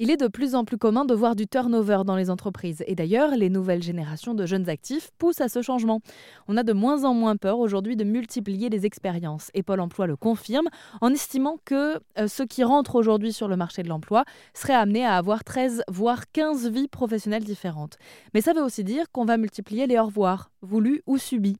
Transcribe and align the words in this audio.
Il 0.00 0.12
est 0.12 0.16
de 0.16 0.28
plus 0.28 0.54
en 0.54 0.64
plus 0.64 0.78
commun 0.78 1.04
de 1.04 1.12
voir 1.12 1.34
du 1.34 1.48
turnover 1.48 2.02
dans 2.06 2.14
les 2.14 2.30
entreprises. 2.30 2.84
Et 2.86 2.94
d'ailleurs, 2.94 3.34
les 3.34 3.50
nouvelles 3.50 3.82
générations 3.82 4.32
de 4.32 4.46
jeunes 4.46 4.68
actifs 4.68 5.10
poussent 5.18 5.40
à 5.40 5.48
ce 5.48 5.60
changement. 5.60 6.02
On 6.46 6.56
a 6.56 6.62
de 6.62 6.72
moins 6.72 7.02
en 7.02 7.14
moins 7.14 7.36
peur 7.36 7.58
aujourd'hui 7.58 7.96
de 7.96 8.04
multiplier 8.04 8.68
les 8.68 8.86
expériences. 8.86 9.50
Et 9.54 9.64
Pôle 9.64 9.80
Emploi 9.80 10.06
le 10.06 10.14
confirme 10.14 10.68
en 11.00 11.12
estimant 11.12 11.56
que 11.64 11.98
euh, 12.16 12.28
ceux 12.28 12.46
qui 12.46 12.62
rentrent 12.62 12.94
aujourd'hui 12.94 13.32
sur 13.32 13.48
le 13.48 13.56
marché 13.56 13.82
de 13.82 13.88
l'emploi 13.88 14.24
seraient 14.54 14.74
amenés 14.74 15.04
à 15.04 15.16
avoir 15.16 15.42
13 15.42 15.82
voire 15.88 16.30
15 16.30 16.70
vies 16.70 16.86
professionnelles 16.86 17.42
différentes. 17.42 17.98
Mais 18.34 18.40
ça 18.40 18.52
veut 18.52 18.62
aussi 18.62 18.84
dire 18.84 19.10
qu'on 19.10 19.24
va 19.24 19.36
multiplier 19.36 19.88
les 19.88 19.98
au 19.98 20.04
revoir, 20.06 20.52
voulus 20.62 21.02
ou 21.06 21.18
subis. 21.18 21.56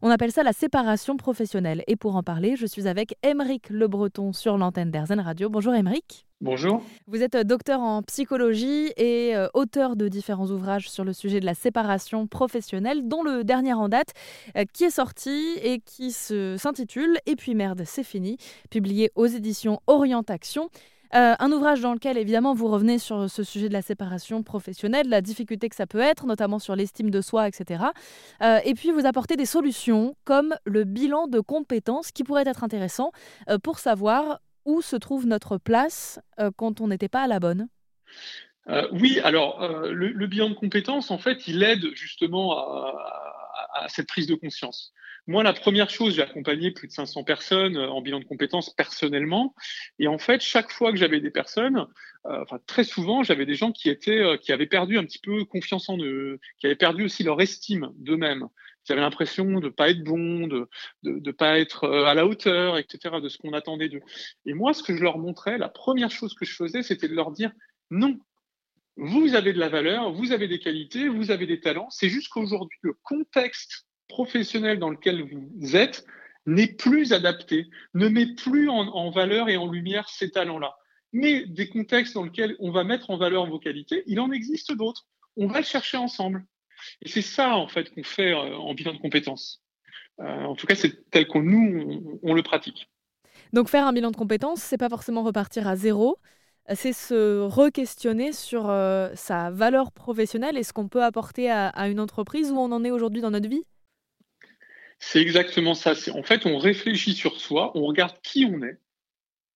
On 0.00 0.08
appelle 0.08 0.32
ça 0.32 0.42
la 0.42 0.54
séparation 0.54 1.18
professionnelle. 1.18 1.84
Et 1.88 1.96
pour 1.96 2.16
en 2.16 2.22
parler, 2.22 2.56
je 2.56 2.64
suis 2.64 2.88
avec 2.88 3.18
Émeric 3.22 3.68
Le 3.68 3.86
Breton 3.86 4.32
sur 4.32 4.56
l'antenne 4.56 4.90
d'Airzen 4.90 5.20
Radio. 5.20 5.50
Bonjour 5.50 5.74
Émeric. 5.74 6.26
Bonjour. 6.42 6.82
Vous 7.06 7.22
êtes 7.22 7.36
euh, 7.36 7.44
docteur 7.44 7.78
en 7.78 8.02
psychologie 8.02 8.90
et 8.96 9.36
euh, 9.36 9.46
auteur 9.54 9.94
de 9.94 10.08
différents 10.08 10.48
ouvrages 10.48 10.90
sur 10.90 11.04
le 11.04 11.12
sujet 11.12 11.38
de 11.38 11.46
la 11.46 11.54
séparation 11.54 12.26
professionnelle, 12.26 13.06
dont 13.06 13.22
le 13.22 13.44
dernier 13.44 13.74
en 13.74 13.88
date 13.88 14.08
euh, 14.56 14.64
qui 14.72 14.82
est 14.82 14.90
sorti 14.90 15.52
et 15.62 15.78
qui 15.78 16.10
s'intitule 16.10 17.16
Et 17.26 17.36
puis 17.36 17.54
merde, 17.54 17.84
c'est 17.86 18.02
fini, 18.02 18.38
publié 18.70 19.12
aux 19.14 19.26
éditions 19.26 19.78
Orientation. 19.86 20.68
Euh, 21.14 21.36
un 21.38 21.52
ouvrage 21.52 21.80
dans 21.80 21.92
lequel, 21.92 22.18
évidemment, 22.18 22.54
vous 22.54 22.66
revenez 22.66 22.98
sur 22.98 23.30
ce 23.30 23.44
sujet 23.44 23.68
de 23.68 23.72
la 23.72 23.82
séparation 23.82 24.42
professionnelle, 24.42 25.08
la 25.08 25.20
difficulté 25.20 25.68
que 25.68 25.76
ça 25.76 25.86
peut 25.86 26.00
être, 26.00 26.26
notamment 26.26 26.58
sur 26.58 26.74
l'estime 26.74 27.10
de 27.10 27.20
soi, 27.20 27.46
etc. 27.46 27.84
Et 28.64 28.74
puis, 28.74 28.90
vous 28.90 29.06
apportez 29.06 29.36
des 29.36 29.46
solutions 29.46 30.16
comme 30.24 30.56
le 30.64 30.82
bilan 30.82 31.28
de 31.28 31.38
compétences 31.38 32.10
qui 32.10 32.24
pourrait 32.24 32.44
être 32.46 32.64
intéressant 32.64 33.12
pour 33.62 33.78
savoir 33.78 34.40
où 34.64 34.82
se 34.82 34.96
trouve 34.96 35.26
notre 35.26 35.58
place 35.58 36.20
quand 36.56 36.80
on 36.80 36.88
n'était 36.88 37.08
pas 37.08 37.22
à 37.22 37.26
la 37.26 37.40
bonne? 37.40 37.68
oui, 38.92 39.18
alors 39.24 39.60
le, 39.90 40.26
bilan 40.26 40.50
de 40.50 40.54
compétences, 40.54 41.10
en 41.10 41.18
fait, 41.18 41.48
il 41.48 41.62
aide 41.62 41.94
justement 41.94 42.56
à 42.56 43.31
cette 43.88 44.08
prise 44.08 44.26
de 44.26 44.34
conscience. 44.34 44.92
Moi, 45.28 45.44
la 45.44 45.52
première 45.52 45.88
chose, 45.88 46.16
j'ai 46.16 46.22
accompagné 46.22 46.72
plus 46.72 46.88
de 46.88 46.92
500 46.92 47.22
personnes 47.22 47.76
euh, 47.76 47.88
en 47.88 48.02
bilan 48.02 48.18
de 48.18 48.24
compétences 48.24 48.70
personnellement. 48.70 49.54
Et 50.00 50.08
en 50.08 50.18
fait, 50.18 50.40
chaque 50.40 50.72
fois 50.72 50.90
que 50.90 50.98
j'avais 50.98 51.20
des 51.20 51.30
personnes, 51.30 51.86
euh, 52.26 52.42
enfin 52.42 52.58
très 52.66 52.82
souvent, 52.82 53.22
j'avais 53.22 53.46
des 53.46 53.54
gens 53.54 53.70
qui 53.70 53.88
étaient, 53.88 54.18
euh, 54.18 54.36
qui 54.36 54.52
avaient 54.52 54.66
perdu 54.66 54.98
un 54.98 55.04
petit 55.04 55.20
peu 55.20 55.44
confiance 55.44 55.88
en 55.88 55.96
eux, 55.98 56.40
qui 56.58 56.66
avaient 56.66 56.74
perdu 56.74 57.04
aussi 57.04 57.22
leur 57.22 57.40
estime 57.40 57.92
d'eux-mêmes, 57.98 58.48
qui 58.84 58.92
avaient 58.92 59.00
l'impression 59.00 59.44
de 59.44 59.66
ne 59.66 59.68
pas 59.68 59.90
être 59.90 60.02
bons, 60.02 60.48
de 60.48 60.68
ne 61.04 61.30
pas 61.30 61.60
être 61.60 61.88
à 61.88 62.14
la 62.14 62.26
hauteur, 62.26 62.76
etc., 62.78 63.20
de 63.22 63.28
ce 63.28 63.38
qu'on 63.38 63.52
attendait 63.52 63.88
d'eux. 63.88 64.02
Et 64.44 64.54
moi, 64.54 64.74
ce 64.74 64.82
que 64.82 64.96
je 64.96 65.02
leur 65.04 65.18
montrais, 65.18 65.56
la 65.56 65.68
première 65.68 66.10
chose 66.10 66.34
que 66.34 66.44
je 66.44 66.56
faisais, 66.56 66.82
c'était 66.82 67.06
de 67.06 67.14
leur 67.14 67.30
dire 67.30 67.52
non. 67.92 68.18
Vous 68.96 69.34
avez 69.34 69.52
de 69.52 69.58
la 69.58 69.68
valeur, 69.68 70.12
vous 70.12 70.32
avez 70.32 70.48
des 70.48 70.58
qualités, 70.58 71.08
vous 71.08 71.30
avez 71.30 71.46
des 71.46 71.60
talents. 71.60 71.88
C'est 71.90 72.08
juste 72.08 72.28
qu'aujourd'hui, 72.28 72.78
le 72.82 72.94
contexte 73.02 73.86
professionnel 74.08 74.78
dans 74.78 74.90
lequel 74.90 75.22
vous 75.22 75.76
êtes 75.76 76.04
n'est 76.46 76.72
plus 76.74 77.12
adapté, 77.12 77.68
ne 77.94 78.08
met 78.08 78.34
plus 78.34 78.68
en, 78.68 79.10
valeur 79.10 79.48
et 79.48 79.56
en 79.56 79.70
lumière 79.70 80.08
ces 80.08 80.30
talents-là. 80.30 80.76
Mais 81.12 81.46
des 81.46 81.68
contextes 81.68 82.14
dans 82.14 82.24
lesquels 82.24 82.56
on 82.58 82.70
va 82.70 82.84
mettre 82.84 83.10
en 83.10 83.16
valeur 83.16 83.46
vos 83.46 83.58
qualités, 83.58 84.02
il 84.06 84.20
en 84.20 84.30
existe 84.32 84.72
d'autres. 84.72 85.06
On 85.36 85.46
va 85.46 85.60
le 85.60 85.64
chercher 85.64 85.96
ensemble. 85.96 86.44
Et 87.00 87.08
c'est 87.08 87.22
ça, 87.22 87.56
en 87.56 87.68
fait, 87.68 87.94
qu'on 87.94 88.02
fait 88.02 88.32
euh, 88.32 88.56
en 88.56 88.74
bilan 88.74 88.92
de 88.92 88.98
compétences. 88.98 89.62
Euh, 90.20 90.44
en 90.44 90.54
tout 90.54 90.66
cas, 90.66 90.74
c'est 90.74 91.10
tel 91.10 91.26
qu'on 91.26 91.42
nous, 91.42 92.18
on, 92.22 92.34
le 92.34 92.42
pratique. 92.42 92.90
Donc, 93.52 93.68
faire 93.68 93.86
un 93.86 93.92
bilan 93.92 94.10
de 94.10 94.16
compétences, 94.16 94.60
c'est 94.60 94.78
pas 94.78 94.88
forcément 94.88 95.22
repartir 95.22 95.68
à 95.68 95.76
zéro, 95.76 96.18
c'est 96.74 96.92
se 96.92 97.40
re-questionner 97.40 98.32
sur 98.32 98.70
euh, 98.70 99.10
sa 99.14 99.50
valeur 99.50 99.92
professionnelle 99.92 100.56
et 100.56 100.62
ce 100.62 100.72
qu'on 100.72 100.88
peut 100.88 101.02
apporter 101.02 101.50
à 101.50 101.88
une 101.88 102.00
entreprise 102.00 102.50
où 102.50 102.58
on 102.58 102.72
en 102.72 102.84
est 102.84 102.90
aujourd'hui 102.90 103.20
dans 103.20 103.30
notre 103.30 103.48
vie 103.48 103.64
c'est 105.04 105.20
exactement 105.20 105.74
ça. 105.74 105.94
En 106.14 106.22
fait, 106.22 106.46
on 106.46 106.58
réfléchit 106.58 107.14
sur 107.14 107.40
soi, 107.40 107.72
on 107.74 107.84
regarde 107.84 108.14
qui 108.22 108.44
on 108.46 108.62
est, 108.62 108.78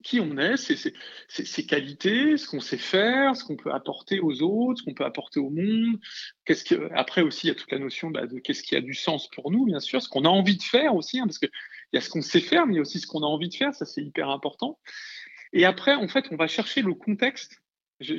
qui 0.02 0.18
on 0.18 0.38
est, 0.38 0.56
ses, 0.56 1.66
qualités, 1.66 2.36
ce 2.36 2.48
qu'on 2.48 2.58
sait 2.58 2.76
faire, 2.76 3.36
ce 3.36 3.44
qu'on 3.44 3.56
peut 3.56 3.72
apporter 3.72 4.18
aux 4.18 4.42
autres, 4.42 4.80
ce 4.80 4.84
qu'on 4.84 4.92
peut 4.92 5.04
apporter 5.04 5.38
au 5.38 5.48
monde. 5.48 6.00
Après 6.92 7.22
aussi, 7.22 7.46
il 7.46 7.48
y 7.50 7.52
a 7.52 7.54
toute 7.54 7.70
la 7.70 7.78
notion 7.78 8.10
bah, 8.10 8.26
de 8.26 8.40
qu'est-ce 8.40 8.64
qui 8.64 8.74
a 8.74 8.80
du 8.80 8.92
sens 8.92 9.28
pour 9.30 9.52
nous, 9.52 9.64
bien 9.66 9.78
sûr, 9.78 10.02
ce 10.02 10.08
qu'on 10.08 10.24
a 10.24 10.28
envie 10.28 10.56
de 10.56 10.62
faire 10.64 10.96
aussi, 10.96 11.20
hein, 11.20 11.26
parce 11.26 11.38
qu'il 11.38 11.50
y 11.92 11.96
a 11.96 12.00
ce 12.00 12.10
qu'on 12.10 12.22
sait 12.22 12.40
faire, 12.40 12.66
mais 12.66 12.74
il 12.74 12.76
y 12.76 12.80
a 12.80 12.82
aussi 12.82 12.98
ce 12.98 13.06
qu'on 13.06 13.22
a 13.22 13.26
envie 13.26 13.48
de 13.48 13.54
faire, 13.54 13.72
ça 13.72 13.84
c'est 13.84 14.02
hyper 14.02 14.30
important. 14.30 14.80
Et 15.56 15.64
après, 15.64 15.94
en 15.94 16.08
fait, 16.08 16.26
on 16.30 16.36
va 16.36 16.46
chercher 16.46 16.82
le 16.82 16.94
contexte. 16.94 17.62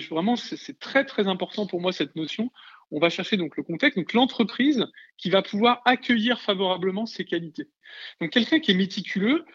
vraiment, 0.09 0.35
c'est 0.35 0.79
très 0.79 1.05
très 1.05 1.27
important 1.27 1.67
pour 1.67 1.81
moi 1.81 1.91
cette 1.91 2.15
notion 2.15 2.51
on 2.91 2.99
va 2.99 3.09
chercher 3.09 3.37
donc 3.37 3.57
le 3.57 3.63
contexte, 3.63 3.97
donc 3.97 4.13
l'entreprise 4.13 4.85
qui 5.17 5.29
va 5.29 5.41
pouvoir 5.41 5.81
accueillir 5.85 6.39
favorablement 6.39 7.05
ces 7.05 7.25
qualités. 7.25 7.67
Donc 8.21 8.31
quelqu'un 8.31 8.59
qui 8.59 8.71
est 8.71 8.75
méticuleux, 8.75 9.45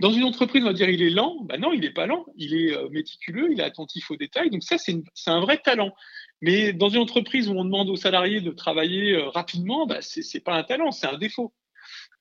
dans 0.00 0.12
une 0.12 0.24
entreprise, 0.24 0.62
on 0.62 0.68
va 0.68 0.72
dire 0.72 0.88
il 0.88 1.02
est 1.02 1.10
lent. 1.10 1.36
Ben 1.44 1.60
non, 1.60 1.72
il 1.72 1.80
n'est 1.80 1.92
pas 1.92 2.06
lent. 2.06 2.24
Il 2.36 2.54
est 2.54 2.74
euh, 2.74 2.88
méticuleux, 2.88 3.48
il 3.52 3.60
est 3.60 3.64
attentif 3.64 4.10
aux 4.10 4.16
détails. 4.16 4.48
Donc 4.50 4.62
ça, 4.62 4.78
c'est 4.78 5.02
un 5.26 5.40
vrai 5.40 5.58
talent. 5.58 5.94
Mais 6.40 6.72
dans 6.72 6.88
une 6.88 7.02
entreprise 7.02 7.50
où 7.50 7.52
on 7.52 7.64
demande 7.64 7.90
aux 7.90 7.96
salariés 7.96 8.40
de 8.40 8.50
travailler 8.50 9.12
euh, 9.12 9.28
rapidement, 9.28 9.86
ben, 9.86 10.00
ce 10.00 10.20
n'est 10.20 10.40
pas 10.40 10.54
un 10.54 10.62
talent, 10.62 10.90
c'est 10.90 11.06
un 11.06 11.18
défaut. 11.18 11.52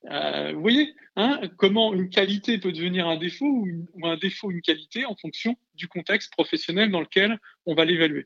Euh, 0.06 0.54
vous 0.54 0.62
voyez 0.62 0.96
hein, 1.18 1.42
comment 1.58 1.94
une 1.94 2.10
qualité 2.10 2.58
peut 2.58 2.72
devenir 2.72 3.08
un 3.08 3.18
défaut 3.18 3.68
ou 3.94 4.08
un 4.08 4.18
défaut 4.18 4.50
une 4.50 4.62
qualité 4.62 5.06
en 5.06 5.16
fonction 5.16 5.56
du 5.76 5.88
contexte 5.88 6.32
professionnel 6.32 6.90
dans 6.90 7.02
lequel 7.02 7.38
on 7.66 7.76
va 7.76 7.86
l'évaluer. 7.86 8.26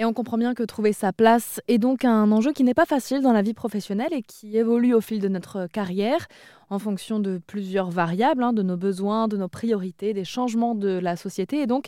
Et 0.00 0.04
on 0.04 0.12
comprend 0.12 0.38
bien 0.38 0.54
que 0.54 0.62
trouver 0.62 0.92
sa 0.92 1.12
place 1.12 1.60
est 1.66 1.78
donc 1.78 2.04
un 2.04 2.30
enjeu 2.30 2.52
qui 2.52 2.62
n'est 2.62 2.72
pas 2.72 2.86
facile 2.86 3.20
dans 3.20 3.32
la 3.32 3.42
vie 3.42 3.52
professionnelle 3.52 4.12
et 4.12 4.22
qui 4.22 4.56
évolue 4.56 4.94
au 4.94 5.00
fil 5.00 5.20
de 5.20 5.26
notre 5.26 5.66
carrière 5.66 6.28
en 6.70 6.78
fonction 6.78 7.18
de 7.18 7.40
plusieurs 7.44 7.90
variables, 7.90 8.44
hein, 8.44 8.52
de 8.52 8.62
nos 8.62 8.76
besoins, 8.76 9.26
de 9.26 9.36
nos 9.36 9.48
priorités, 9.48 10.14
des 10.14 10.24
changements 10.24 10.76
de 10.76 11.00
la 11.00 11.16
société. 11.16 11.62
Et 11.62 11.66
donc, 11.66 11.86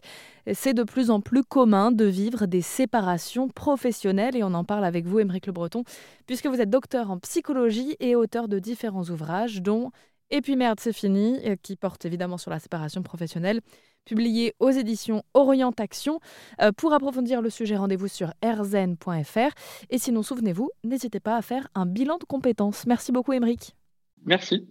c'est 0.53 0.75
de 0.75 0.83
plus 0.83 1.11
en 1.11 1.21
plus 1.21 1.45
commun 1.45 1.93
de 1.93 2.05
vivre 2.05 2.47
des 2.47 2.63
séparations 2.63 3.47
professionnelles. 3.47 4.35
Et 4.35 4.43
on 4.43 4.55
en 4.55 4.65
parle 4.65 4.85
avec 4.85 5.07
vous, 5.07 5.21
Émeric 5.21 5.47
Le 5.47 5.53
Breton, 5.53 5.85
puisque 6.27 6.47
vous 6.47 6.61
êtes 6.61 6.71
docteur 6.71 7.13
en 7.13 7.19
psychologie 7.19 7.95
et 8.01 8.17
auteur 8.17 8.49
de 8.49 8.59
différents 8.59 9.05
ouvrages, 9.05 9.63
dont 9.63 9.93
Et 10.31 10.41
puis 10.41 10.57
merde, 10.57 10.81
c'est 10.81 10.93
fini, 10.93 11.39
euh, 11.45 11.57
qui 11.61 11.77
porte 11.77 12.05
évidemment 12.05 12.39
sur 12.39 12.51
la 12.51 12.59
séparation 12.59 13.03
professionnelle 13.03 13.61
publié 14.05 14.55
aux 14.59 14.71
éditions 14.71 15.23
Orientation. 15.35 16.21
Euh, 16.61 16.73
pour 16.73 16.93
approfondir 16.93 17.43
le 17.43 17.51
sujet, 17.51 17.77
rendez-vous 17.77 18.09
sur 18.09 18.33
rzen.fr. 18.43 19.51
Et 19.91 19.99
sinon, 19.99 20.23
souvenez-vous, 20.23 20.71
n'hésitez 20.85 21.21
pas 21.21 21.37
à 21.37 21.43
faire 21.43 21.69
un 21.75 21.87
bilan 21.87 22.19
de 22.19 22.25
compétences. 22.25 22.87
Merci 22.87 23.13
beaucoup, 23.13 23.33
Émeric. 23.33 23.77
Merci. 24.25 24.67